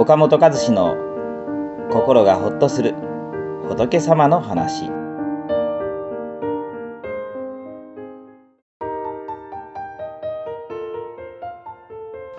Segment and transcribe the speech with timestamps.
[0.00, 0.96] 岡本和志の
[1.92, 2.94] 心がほっとする
[3.68, 4.88] 仏様の話。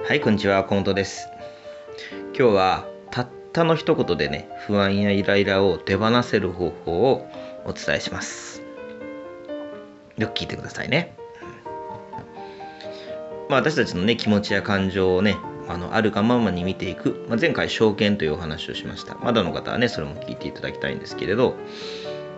[0.04, 1.30] はいこんにちは岡本です。
[2.36, 7.30] 今日はたったの一言でね不安やイライラを手放せる方法を
[7.66, 8.64] お伝えします。
[10.18, 11.16] よく聞いてくださいね。
[13.50, 19.16] まあ、私たちのね気持ちや感情をねあのあるがままに見ていく、まあ、前回証券というお話をしました。
[19.16, 21.56] まだの方はねそれも聞いていただきたいんですけれど。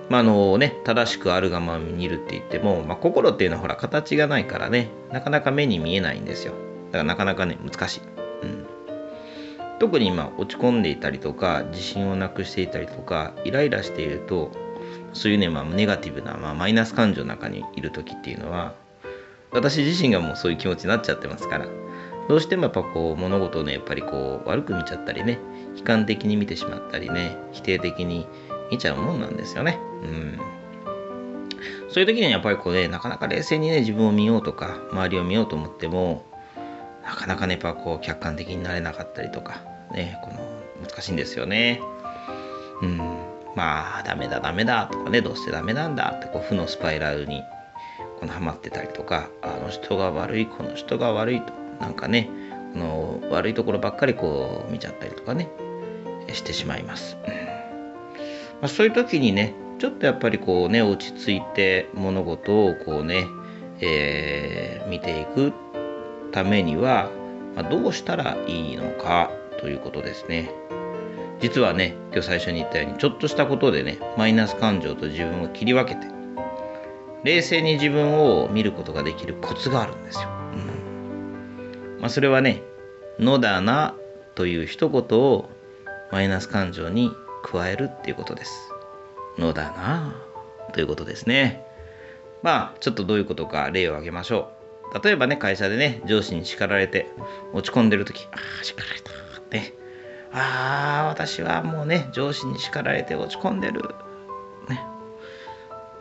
[0.09, 6.53] まあ、あのね正しくあるがままに見るって言っても、まあ、心っていうのはほら形がないからねなかなか目に見えないんですよ。
[6.91, 8.01] だからなかなかね難しい、
[8.43, 8.65] うん、
[9.79, 14.51] 特に今落ち込んでいたりとか自信をなくしていたりとかイライラしていると
[15.13, 18.75] そういうね、まあ、ネガティブな、まあ、マイナス感情の中にいる時っていうのは
[19.51, 21.82] 私自身がもうそういう気持ちになっちゃってますから。
[22.29, 25.39] どうしてもやっぱこう物事をねやっぱりこう悪く見ちゃったりね
[25.75, 28.27] 悲観的に見てしまったりね否定的に
[28.71, 29.79] 見ちゃうもんなんですよね。
[30.03, 30.39] うん。
[31.89, 36.25] そういう時にはやっぱりこうねなかなか冷静にね自分を見ようとか周りを見ようと思っても
[37.03, 39.61] なかなかねやっぱこう客観的になれなかったりとか
[39.91, 40.37] ねこの
[40.87, 41.81] 難しいんですよね。
[42.81, 42.97] うん。
[43.55, 47.43] まあダメだダメだとかねどうしてダメなんだってこう負のスパイラルに
[48.19, 51.62] このハマってたりとかあの人が悪いこの人が悪いと。
[51.79, 52.29] なんかね
[52.73, 55.49] この悪いところばっかりこう見ちゃったりとかね
[56.31, 57.17] してしまいます、
[58.61, 63.27] まあ、そういう時にねちょっとやっぱりこうね落ち着いて物事をこうね、
[63.79, 65.53] えー、見ていく
[66.31, 67.11] ためには、
[67.55, 70.49] まあ、どうしたらいいのかということですね。
[71.39, 76.07] 実はね今日最初に言ったようにちょっとしたことでねマイナス感情と自分を切り分けて
[77.23, 80.29] 冷静に自分を見ることができるコツがあるんですよ。
[80.29, 80.82] うん。
[82.03, 82.61] まあ、それはね
[83.17, 83.95] 「のだな」
[84.35, 85.49] という一言を
[86.11, 87.13] マイナス感情に
[87.45, 88.73] 加えるっていうことです。
[89.37, 90.13] のだな
[90.73, 91.65] ということですね。
[92.41, 94.51] まあちょっとどういうことか例を挙げましょ
[94.93, 95.01] う。
[95.01, 97.07] 例えばね会社でね上司に叱られて
[97.53, 99.73] 落ち込んでる時ああ叱られたって
[100.33, 103.81] ああ私はもうね上司に叱られて落ち込んでる、
[104.67, 104.85] ね、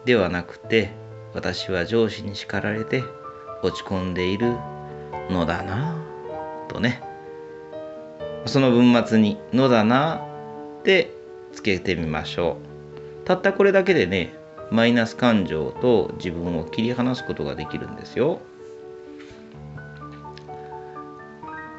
[0.05, 0.91] ではなくて
[1.33, 3.05] 私は上司に叱られて
[3.63, 4.57] 落ち込んでいる
[5.31, 6.02] のだな
[6.73, 7.03] とね。
[8.47, 10.21] その文末に「のだな」
[10.81, 11.13] って
[11.53, 12.57] つけてみましょ
[13.25, 13.27] う。
[13.27, 14.35] たったこれだけでね
[14.71, 18.41] マイナス感情と自分を切り離すことができるんですよ、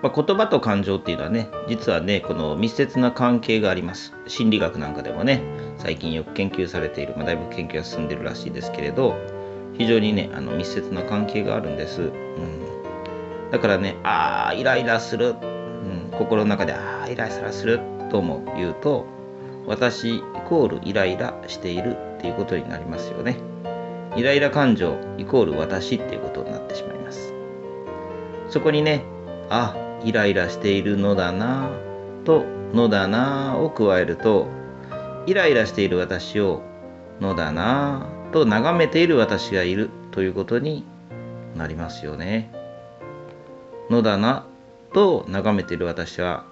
[0.01, 4.13] まあ、言葉と感情っていうのはね実はねこの密接な関係があります。
[4.27, 5.41] 心理学なんかでもね
[5.79, 9.15] 最近よく研究されている、まあ、だいぶ研究が進んでるらしいですけれど
[9.77, 12.82] 非常にねあの密接な関係があるんです、うん、
[13.53, 17.79] だからねああイライラする、うん、心の中でああイライラする。
[18.09, 19.07] とも言うと
[19.65, 23.37] 私イコールイライラしているっていうことになりますよね。
[24.15, 27.33] イライラ感情イコール私っていうことになってしまいます。
[28.49, 29.03] そこにね
[29.49, 31.69] あイライラしているのだな
[32.25, 32.43] と
[32.73, 34.47] のだなを加えると
[35.25, 36.61] イライラしている私を
[37.19, 40.83] のだなと眺めている私がいるということに
[41.55, 42.62] なりますよね。
[43.89, 44.45] のだな
[44.93, 46.45] と眺めている私は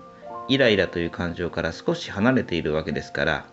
[0.48, 3.46] イライラという感情から少し離れているわけですから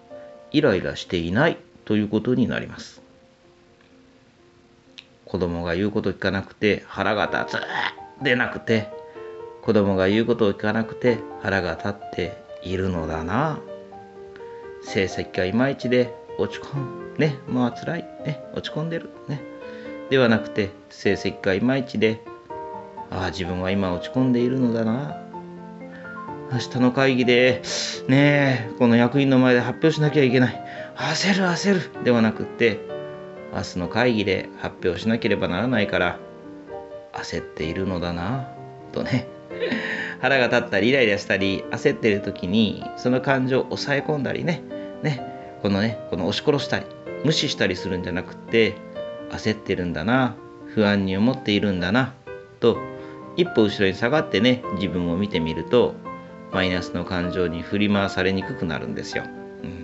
[0.50, 3.02] イライラしていないということになります。
[5.28, 8.88] 子供が言うこと聞かなくて腹が立つでなくて
[9.62, 13.60] 子供が言うことを聞かなくて腹が立っているのだな
[14.82, 19.42] 成績がいまいちで落ち込むねまあ辛いね落ち込んでるね
[20.08, 22.22] ではなくて成績がいまいちで
[23.10, 25.20] ああ自分は今落ち込んでいるのだな。
[26.50, 27.62] 明日の会議で
[28.08, 30.64] ねえこの役員の前で発表しなきゃいけない。
[30.96, 32.04] 焦る焦る。
[32.04, 32.80] ではなくって
[33.54, 36.18] 明日の会議で発表しなければならないから
[37.12, 38.48] 焦っているのだな。
[38.92, 39.28] とね。
[40.20, 44.62] 腹が立ったりイライラしたり焦っている時にその感情を抑え込んだりね。
[45.02, 45.58] ね。
[45.62, 46.86] このねこの押し殺したり
[47.24, 48.74] 無視したりするんじゃなくって
[49.30, 50.36] 焦ってるんだな。
[50.74, 52.14] 不安に思っているんだな。
[52.60, 52.76] と
[53.38, 55.94] 一歩後ろに下がってね自分を見てみると
[56.52, 59.24] マイナスの感情に振り回されにくくなるんですよ。
[59.62, 59.82] うん、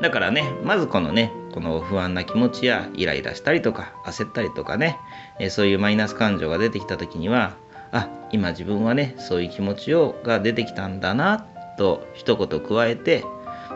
[0.00, 4.96] だからねまずこのねこの不安な気持ちやイライラしたりとか焦ったりとかね
[5.38, 7.56] えそういうマイナス感情が出てきた時には
[7.90, 11.46] あ今自分はねそういう気持ちをが出てきたんだな
[11.76, 13.24] と一言加えて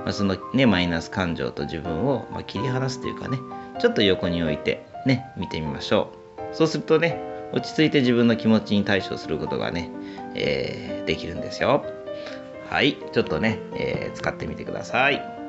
[0.05, 3.39] まあ、そのねマイナス感情と自分を、ま切り離すというかね
[3.81, 6.11] ちょっと横に置いてね見てみましょ
[6.53, 9.91] うそうするとね落ち着いて自分の気持ちに対処することがね、
[10.35, 11.85] えーできるんですよ。
[12.71, 15.42] はいちょっとね、えー使ってみてください。